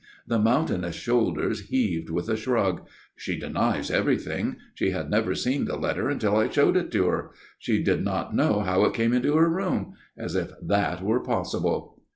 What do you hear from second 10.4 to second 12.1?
that were possible!"